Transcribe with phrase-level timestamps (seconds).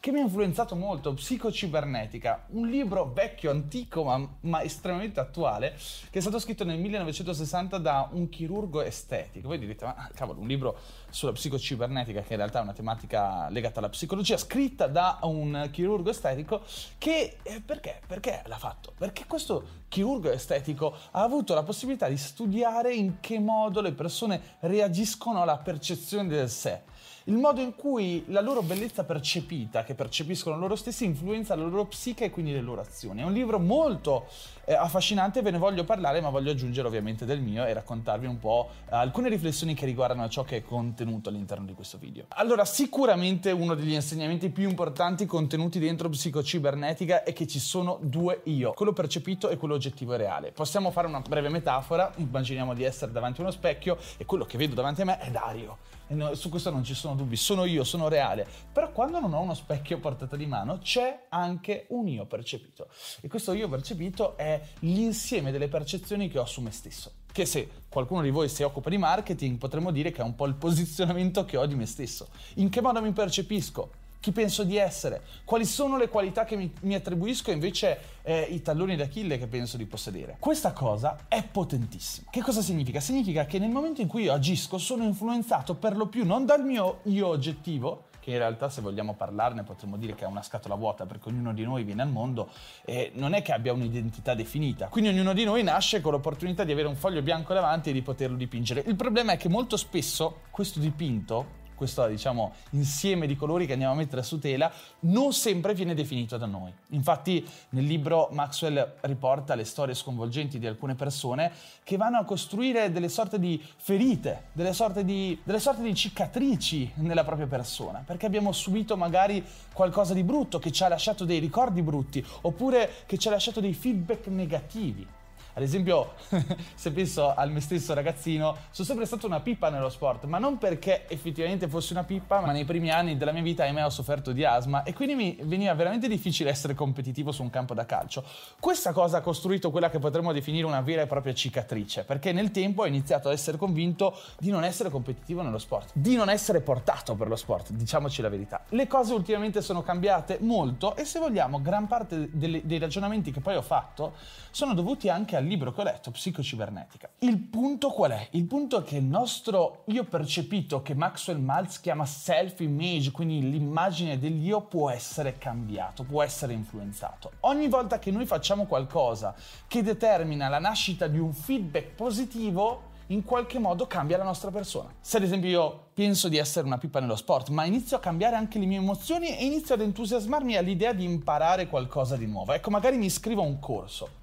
[0.00, 5.76] che mi ha influenzato molto, Psicocibernetica, un libro vecchio, antico, ma, ma, estremamente attuale,
[6.08, 9.48] che è stato scritto nel 1960 da un chirurgo estetico.
[9.48, 10.78] Voi direte, ma cavolo, un libro
[11.10, 16.08] sulla psicocibernetica, che in realtà è una tematica legata alla psicologia, scritta da un chirurgo
[16.08, 16.62] estetico,
[16.96, 18.00] che eh, perché?
[18.06, 18.94] Perché l'ha fatto?
[18.96, 24.40] Perché questo chirurgo estetico ha avuto la possibilità di studiare in che modo le persone
[24.60, 26.88] reagiscono alla percezione del sé
[27.24, 31.84] il modo in cui la loro bellezza percepita, che percepiscono loro stessi, influenza la loro
[31.84, 33.20] psiche e quindi le loro azioni.
[33.20, 34.26] È un libro molto
[34.64, 38.38] eh, affascinante, ve ne voglio parlare, ma voglio aggiungere ovviamente del mio e raccontarvi un
[38.38, 42.24] po' eh, alcune riflessioni che riguardano ciò che è contenuto all'interno di questo video.
[42.28, 48.40] Allora, sicuramente uno degli insegnamenti più importanti contenuti dentro psicocibernetica è che ci sono due
[48.44, 50.52] io, quello percepito e quello oggettivo e reale.
[50.52, 54.56] Possiamo fare una breve metafora, immaginiamo di essere davanti a uno specchio e quello che
[54.56, 57.84] vedo davanti a me è Dario no, su questo non ci sono dubbi, sono io,
[57.84, 62.08] sono reale, però quando non ho uno specchio a portata di mano c'è anche un
[62.08, 62.88] io percepito
[63.20, 67.68] e questo io percepito è l'insieme delle percezioni che ho su me stesso che se
[67.88, 71.44] qualcuno di voi si occupa di marketing potremmo dire che è un po' il posizionamento
[71.44, 72.28] che ho di me stesso.
[72.54, 73.99] In che modo mi percepisco?
[74.20, 78.42] Chi penso di essere, quali sono le qualità che mi, mi attribuisco e invece eh,
[78.42, 80.36] i talloni d'Achille che penso di possedere.
[80.38, 82.28] Questa cosa è potentissima.
[82.30, 83.00] Che cosa significa?
[83.00, 86.64] Significa che nel momento in cui io agisco sono influenzato per lo più non dal
[86.64, 90.74] mio io oggettivo, che in realtà se vogliamo parlarne potremmo dire che è una scatola
[90.74, 92.50] vuota perché ognuno di noi viene al mondo
[92.84, 94.88] e non è che abbia un'identità definita.
[94.88, 98.02] Quindi ognuno di noi nasce con l'opportunità di avere un foglio bianco davanti e di
[98.02, 98.84] poterlo dipingere.
[98.86, 103.94] Il problema è che molto spesso questo dipinto questo diciamo, insieme di colori che andiamo
[103.94, 106.70] a mettere su tela, non sempre viene definito da noi.
[106.90, 111.50] Infatti nel libro Maxwell riporta le storie sconvolgenti di alcune persone
[111.82, 116.92] che vanno a costruire delle sorte di ferite, delle sorte di, delle sorte di cicatrici
[116.96, 121.38] nella propria persona, perché abbiamo subito magari qualcosa di brutto che ci ha lasciato dei
[121.38, 125.06] ricordi brutti, oppure che ci ha lasciato dei feedback negativi.
[125.54, 126.12] Ad esempio,
[126.74, 130.58] se penso al me stesso ragazzino, sono sempre stato una pippa nello sport, ma non
[130.58, 134.32] perché effettivamente fossi una pippa, ma nei primi anni della mia vita, ahimè, ho sofferto
[134.32, 138.24] di asma e quindi mi veniva veramente difficile essere competitivo su un campo da calcio.
[138.58, 142.50] Questa cosa ha costruito quella che potremmo definire una vera e propria cicatrice, perché nel
[142.50, 146.60] tempo ho iniziato ad essere convinto di non essere competitivo nello sport, di non essere
[146.60, 148.62] portato per lo sport, diciamoci la verità.
[148.68, 153.56] Le cose ultimamente sono cambiate molto e se vogliamo, gran parte dei ragionamenti che poi
[153.56, 154.14] ho fatto
[154.50, 157.08] sono dovuti anche al libro che ho letto, Psicocibernetica.
[157.20, 158.28] Il punto qual è?
[158.32, 164.18] Il punto è che il nostro io percepito, che Maxwell Maltz chiama self-image, quindi l'immagine
[164.18, 167.32] dell'io, può essere cambiato, può essere influenzato.
[167.40, 169.34] Ogni volta che noi facciamo qualcosa
[169.66, 174.92] che determina la nascita di un feedback positivo, in qualche modo cambia la nostra persona.
[175.00, 178.36] Se ad esempio io penso di essere una pippa nello sport, ma inizio a cambiare
[178.36, 182.52] anche le mie emozioni e inizio ad entusiasmarmi all'idea di imparare qualcosa di nuovo.
[182.52, 184.19] Ecco, magari mi iscrivo a un corso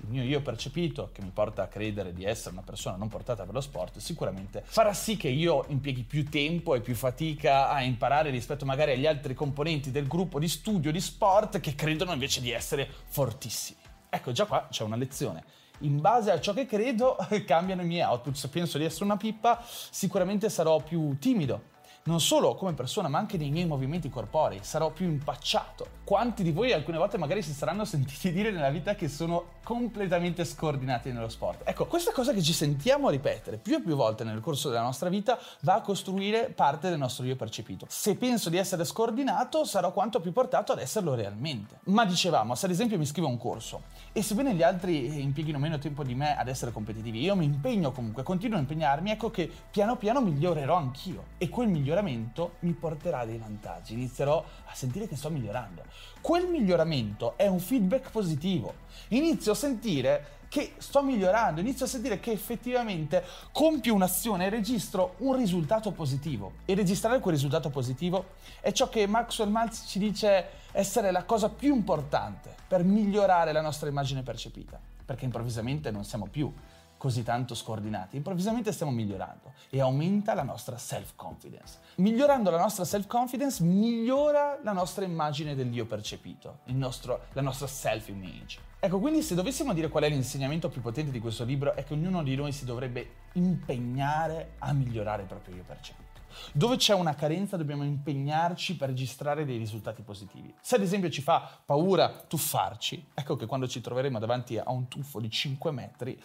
[0.00, 3.44] il mio io percepito, che mi porta a credere di essere una persona non portata
[3.44, 7.82] per lo sport, sicuramente farà sì che io impieghi più tempo e più fatica a
[7.82, 12.40] imparare rispetto magari agli altri componenti del gruppo di studio di sport che credono invece
[12.40, 13.80] di essere fortissimi.
[14.08, 15.44] Ecco, già qua c'è una lezione.
[15.80, 18.34] In base a ciò che credo cambiano i miei output.
[18.34, 21.74] Se penso di essere una pippa, sicuramente sarò più timido,
[22.06, 25.88] non solo come persona, ma anche nei miei movimenti corporei, sarò più impacciato.
[26.06, 30.44] Quanti di voi alcune volte magari si saranno sentiti dire nella vita che sono completamente
[30.44, 31.62] scordinati nello sport?
[31.64, 35.08] Ecco, questa cosa che ci sentiamo ripetere più e più volte nel corso della nostra
[35.08, 37.86] vita va a costruire parte del nostro io percepito.
[37.88, 41.80] Se penso di essere scordinato, sarò quanto più portato ad esserlo realmente.
[41.86, 45.58] Ma dicevamo, se ad esempio mi iscrivo a un corso e sebbene gli altri impieghino
[45.58, 49.32] meno tempo di me ad essere competitivi, io mi impegno comunque, continuo a impegnarmi, ecco
[49.32, 55.08] che piano piano migliorerò anch'io e quel miglioramento mi porterà dei vantaggi, inizierò a sentire
[55.08, 55.94] che sto migliorando.
[56.20, 58.74] Quel miglioramento è un feedback positivo.
[59.08, 65.14] Inizio a sentire che sto migliorando, inizio a sentire che effettivamente compio un'azione e registro
[65.18, 66.54] un risultato positivo.
[66.64, 71.48] E registrare quel risultato positivo è ciò che Maxwell Maltz ci dice essere la cosa
[71.48, 76.52] più importante per migliorare la nostra immagine percepita, perché improvvisamente non siamo più
[76.96, 81.78] così tanto scordinati, improvvisamente stiamo migliorando e aumenta la nostra self-confidence.
[81.96, 88.58] Migliorando la nostra self-confidence migliora la nostra immagine dell'io percepito, nostro, la nostra self-image.
[88.78, 91.94] Ecco, quindi se dovessimo dire qual è l'insegnamento più potente di questo libro è che
[91.94, 96.04] ognuno di noi si dovrebbe impegnare a migliorare il proprio io percepito.
[96.52, 100.54] Dove c'è una carenza dobbiamo impegnarci per registrare dei risultati positivi.
[100.60, 104.88] Se ad esempio ci fa paura tuffarci, ecco che quando ci troveremo davanti a un
[104.88, 106.20] tuffo di 5 metri,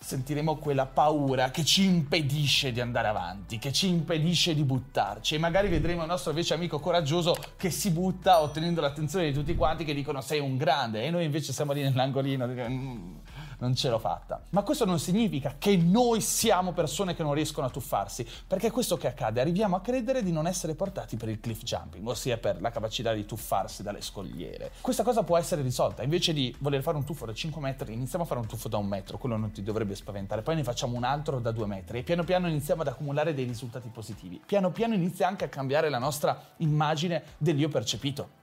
[0.00, 5.34] sentiremo quella paura che ci impedisce di andare avanti, che ci impedisce di buttarci.
[5.34, 9.54] E magari vedremo il nostro invece amico coraggioso che si butta ottenendo l'attenzione di tutti
[9.54, 11.04] quanti che dicono sei un grande.
[11.04, 13.14] E noi invece siamo lì nell'angolino mm,
[13.58, 14.42] non ce l'ho fatta.
[14.50, 18.70] Ma questo non significa che noi siamo persone che non riescono a tuffarsi, perché è
[18.70, 22.38] questo che accade, arriviamo a credere di non essere portati per il cliff jumping, ossia
[22.38, 24.72] per la capacità di tuffarsi dalle scogliere.
[24.80, 28.24] Questa cosa può essere risolta, invece di voler fare un tuffo da 5 metri, iniziamo
[28.24, 30.96] a fare un tuffo da un metro, quello non ti dovrebbe spaventare, poi ne facciamo
[30.96, 34.40] un altro da 2 metri e piano piano iniziamo ad accumulare dei risultati positivi.
[34.44, 38.37] Piano piano inizia anche a cambiare la nostra immagine dell'io percepito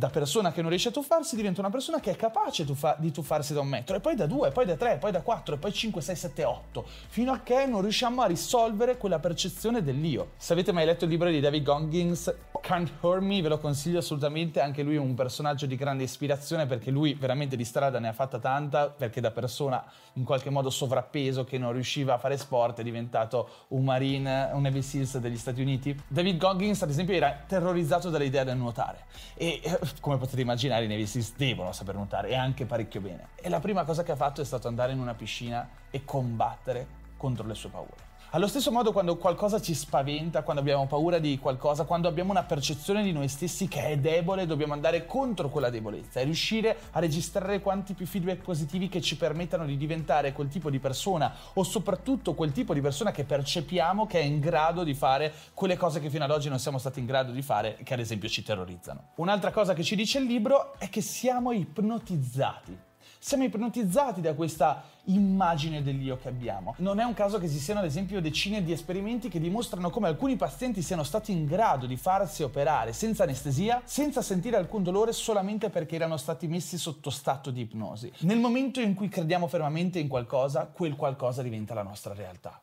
[0.00, 3.12] da persona che non riesce a tuffarsi diventa una persona che è capace tuffa- di
[3.12, 5.58] tuffarsi da un metro, e poi da due, poi da tre, poi da quattro, e
[5.58, 10.30] poi cinque, sei, sette, otto, fino a che non riusciamo a risolvere quella percezione dell'io.
[10.38, 13.98] Se avete mai letto il libro di David Goggins, Can't Hurt Me, ve lo consiglio
[13.98, 18.08] assolutamente, anche lui è un personaggio di grande ispirazione perché lui veramente di strada ne
[18.08, 22.38] ha fatta tanta, perché da persona in qualche modo sovrappeso che non riusciva a fare
[22.38, 25.94] sport è diventato un marine, un Navy Seals degli Stati Uniti.
[26.08, 29.04] David Goggins ad esempio era terrorizzato dall'idea del nuotare
[29.34, 33.28] e eh, come potete immaginare i Seals devono saper nuotare e anche parecchio bene.
[33.34, 36.86] E la prima cosa che ha fatto è stato andare in una piscina e combattere
[37.16, 38.09] contro le sue paure.
[38.32, 42.44] Allo stesso modo quando qualcosa ci spaventa, quando abbiamo paura di qualcosa, quando abbiamo una
[42.44, 47.00] percezione di noi stessi che è debole, dobbiamo andare contro quella debolezza e riuscire a
[47.00, 51.64] registrare quanti più feedback positivi che ci permettano di diventare quel tipo di persona o
[51.64, 55.98] soprattutto quel tipo di persona che percepiamo che è in grado di fare quelle cose
[55.98, 58.44] che fino ad oggi non siamo stati in grado di fare, che ad esempio ci
[58.44, 59.08] terrorizzano.
[59.16, 62.89] Un'altra cosa che ci dice il libro è che siamo ipnotizzati
[63.22, 66.74] siamo ipnotizzati da questa immagine dell'io che abbiamo.
[66.78, 70.08] Non è un caso che ci siano ad esempio decine di esperimenti che dimostrano come
[70.08, 75.12] alcuni pazienti siano stati in grado di farsi operare senza anestesia, senza sentire alcun dolore
[75.12, 78.10] solamente perché erano stati messi sotto stato di ipnosi.
[78.20, 82.58] Nel momento in cui crediamo fermamente in qualcosa, quel qualcosa diventa la nostra realtà.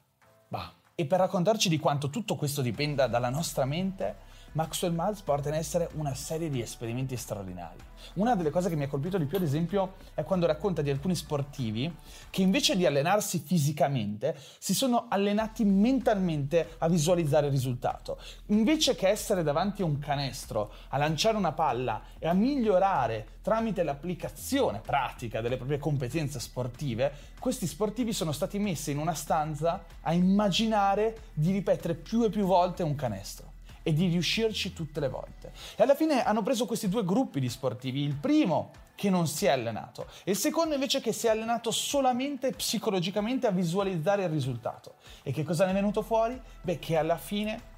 [0.47, 0.73] Bah.
[0.95, 4.15] E per raccontarci di quanto tutto questo dipenda dalla nostra mente,
[4.57, 7.77] Maxwell Maltz porta in essere una serie di esperimenti straordinari.
[8.15, 10.89] Una delle cose che mi ha colpito di più, ad esempio, è quando racconta di
[10.89, 11.93] alcuni sportivi
[12.31, 18.17] che invece di allenarsi fisicamente si sono allenati mentalmente a visualizzare il risultato.
[18.47, 23.83] Invece che essere davanti a un canestro, a lanciare una palla e a migliorare tramite
[23.83, 30.13] l'applicazione pratica delle proprie competenze sportive, questi sportivi sono stati messi in una stanza a
[30.13, 33.46] immaginare di ripetere più e più volte un canestro
[33.87, 35.53] e di riuscirci tutte le volte.
[35.77, 39.45] E alla fine hanno preso questi due gruppi di sportivi, il primo che non si
[39.45, 44.29] è allenato e il secondo invece che si è allenato solamente psicologicamente a visualizzare il
[44.29, 44.95] risultato.
[45.23, 46.37] E che cosa ne è venuto fuori?
[46.61, 47.75] Beh, che alla fine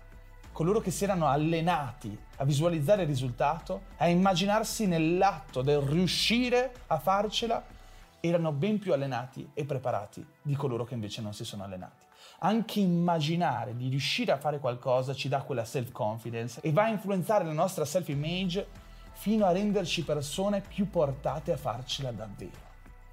[0.52, 6.98] coloro che si erano allenati a visualizzare il risultato, a immaginarsi nell'atto del riuscire a
[6.98, 7.64] farcela,
[8.20, 12.08] erano ben più allenati e preparati di coloro che invece non si sono allenati
[12.40, 17.44] anche immaginare di riuscire a fare qualcosa ci dà quella self-confidence e va a influenzare
[17.44, 18.68] la nostra self-image
[19.12, 22.69] fino a renderci persone più portate a farcela davvero.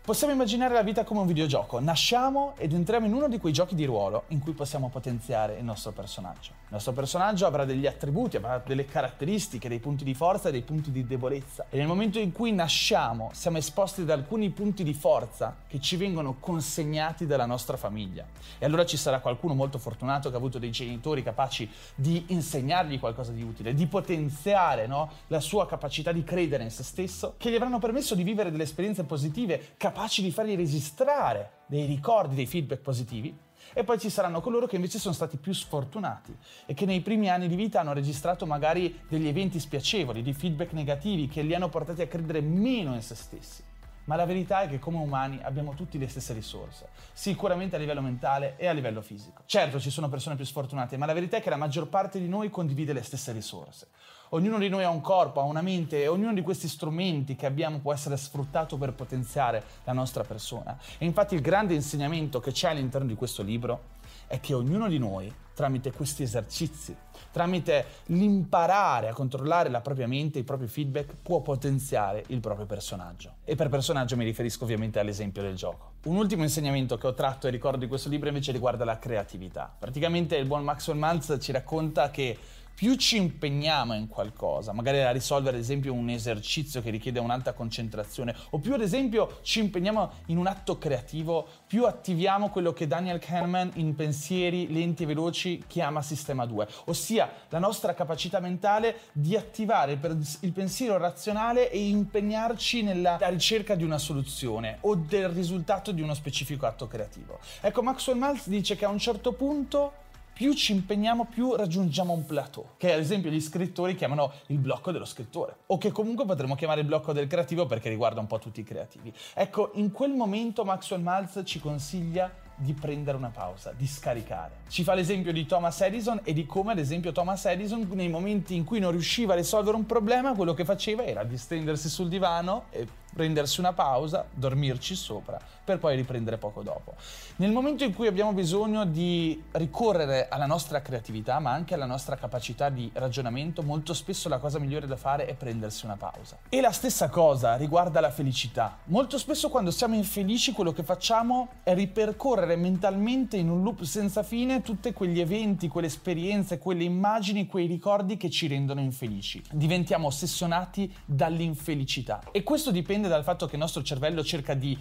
[0.07, 1.81] Possiamo immaginare la vita come un videogioco.
[1.81, 5.65] Nasciamo ed entriamo in uno di quei giochi di ruolo in cui possiamo potenziare il
[5.65, 6.51] nostro personaggio.
[6.51, 10.63] Il nostro personaggio avrà degli attributi, avrà delle caratteristiche, dei punti di forza e dei
[10.63, 11.67] punti di debolezza.
[11.71, 15.97] E nel momento in cui nasciamo siamo esposti ad alcuni punti di forza che ci
[15.97, 18.25] vengono consegnati dalla nostra famiglia.
[18.61, 23.01] E allora ci sarà qualcuno molto fortunato che ha avuto dei genitori capaci di insegnargli
[23.01, 25.11] qualcosa di utile, di potenziare no?
[25.27, 28.63] la sua capacità di credere in se stesso, che gli avranno permesso di vivere delle
[28.63, 33.35] esperienze positive, capaci capaci di fargli registrare dei ricordi, dei feedback positivi.
[33.73, 36.37] E poi ci saranno coloro che invece sono stati più sfortunati
[36.67, 40.73] e che nei primi anni di vita hanno registrato magari degli eventi spiacevoli, di feedback
[40.73, 43.63] negativi che li hanno portati a credere meno in se stessi.
[44.07, 48.01] Ma la verità è che come umani abbiamo tutti le stesse risorse, sicuramente a livello
[48.01, 49.43] mentale e a livello fisico.
[49.47, 52.29] Certo ci sono persone più sfortunate, ma la verità è che la maggior parte di
[52.29, 53.89] noi condivide le stesse risorse.
[54.31, 57.47] Ognuno di noi ha un corpo, ha una mente e ognuno di questi strumenti che
[57.47, 60.77] abbiamo può essere sfruttato per potenziare la nostra persona.
[60.99, 63.95] E infatti il grande insegnamento che c'è all'interno di questo libro
[64.27, 66.95] è che ognuno di noi, tramite questi esercizi,
[67.33, 73.37] tramite l'imparare a controllare la propria mente, i propri feedback, può potenziare il proprio personaggio.
[73.45, 75.93] E per personaggio mi riferisco ovviamente all'esempio del gioco.
[76.05, 79.75] Un ultimo insegnamento che ho tratto e ricordo di questo libro invece riguarda la creatività.
[79.79, 82.37] Praticamente il buon Maxwell Maltz ci racconta che
[82.77, 87.55] più ci impegniamo in qualcosa, magari a risolvere ad esempio un esercizio che richiede un'alta
[87.55, 92.87] concentrazione, o più ad esempio ci impegniamo in un atto creativo, più attiviamo quello che
[92.87, 98.99] Daniel Kahneman in pensieri lenti e veloci chiama sistema 2, ossia la nostra capacità mentale
[99.13, 99.99] di attivare
[100.41, 106.13] il pensiero razionale e impegnarci nella ricerca di una soluzione o del risultato di uno
[106.13, 107.39] specifico atto creativo.
[107.63, 110.05] Ecco, Maxwell Maltz dice che a un certo punto
[110.37, 114.93] più ci impegniamo, più raggiungiamo un plateau, che ad esempio gli scrittori chiamano il blocco
[114.93, 118.39] dello scrittore, o che comunque potremmo chiamare il blocco del creativo perché riguarda un po'
[118.39, 119.11] tutti i creativi.
[119.33, 124.57] Ecco, in quel momento Maxwell Maltz ci consiglia di prendere una pausa, di scaricare.
[124.69, 128.55] Ci fa l'esempio di Thomas Edison e di come ad esempio Thomas Edison nei momenti
[128.55, 132.65] in cui non riusciva a risolvere un problema, quello che faceva era distendersi sul divano
[132.71, 136.95] e prendersi una pausa, dormirci sopra, per poi riprendere poco dopo.
[137.37, 142.15] Nel momento in cui abbiamo bisogno di ricorrere alla nostra creatività, ma anche alla nostra
[142.15, 146.39] capacità di ragionamento, molto spesso la cosa migliore da fare è prendersi una pausa.
[146.49, 148.79] E la stessa cosa riguarda la felicità.
[148.85, 154.23] Molto spesso quando siamo infelici quello che facciamo è ripercorrere mentalmente in un loop senza
[154.23, 159.43] fine tutti quegli eventi, quelle esperienze, quelle immagini, quei ricordi che ci rendono infelici.
[159.51, 162.23] Diventiamo ossessionati dall'infelicità.
[162.31, 164.79] E questo dipende dal fatto che il nostro cervello cerca di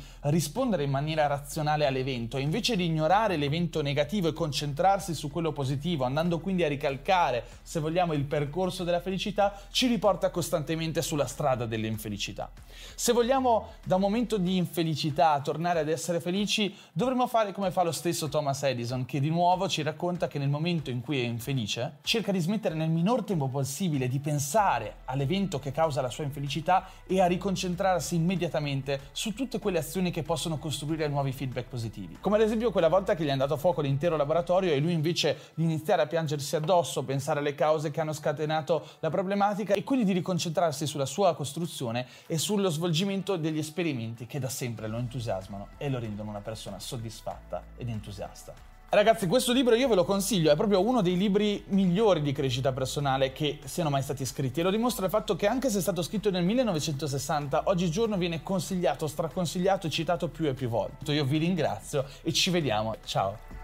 [0.76, 5.52] rispondere in maniera razionale all'evento e invece di ignorare l'evento negativo e concentrarsi su quello
[5.52, 11.26] positivo, andando quindi a ricalcare, se vogliamo, il percorso della felicità, ci riporta costantemente sulla
[11.26, 12.52] strada dell'infelicità.
[12.96, 17.84] Se vogliamo da un momento di infelicità tornare ad essere felici, dovremmo fare come fa
[17.84, 21.26] lo stesso Thomas Edison, che di nuovo ci racconta che nel momento in cui è
[21.26, 26.24] infelice, cerca di smettere nel minor tempo possibile di pensare all'evento che causa la sua
[26.24, 32.18] infelicità e a riconcentrarsi immediatamente su tutte quelle azioni che possono costruire nuovi feedback positivi.
[32.20, 34.94] Come ad esempio quella volta che gli è andato a fuoco l'intero laboratorio e lui
[34.94, 39.84] invece di iniziare a piangersi addosso, pensare alle cause che hanno scatenato la problematica e
[39.84, 44.98] quindi di riconcentrarsi sulla sua costruzione e sullo svolgimento degli esperimenti che da sempre lo
[44.98, 48.75] entusiasmano e lo rendono una persona soddisfatta ed entusiasta.
[48.96, 52.72] Ragazzi, questo libro io ve lo consiglio, è proprio uno dei libri migliori di crescita
[52.72, 55.82] personale che siano mai stati scritti e lo dimostra il fatto che anche se è
[55.82, 61.12] stato scritto nel 1960, oggigiorno viene consigliato, straconsigliato e citato più e più volte.
[61.12, 63.55] Io vi ringrazio e ci vediamo, ciao!